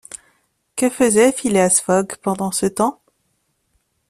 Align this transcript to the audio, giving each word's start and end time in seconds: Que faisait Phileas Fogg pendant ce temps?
Que 0.75 0.89
faisait 0.89 1.31
Phileas 1.31 1.79
Fogg 1.85 2.15
pendant 2.23 2.51
ce 2.51 2.65
temps? 2.65 3.03